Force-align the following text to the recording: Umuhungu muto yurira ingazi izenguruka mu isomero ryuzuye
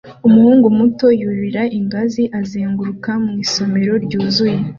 Umuhungu 0.27 0.65
muto 0.77 1.05
yurira 1.21 1.63
ingazi 1.77 2.23
izenguruka 2.39 3.11
mu 3.23 3.33
isomero 3.45 3.93
ryuzuye 4.05 4.57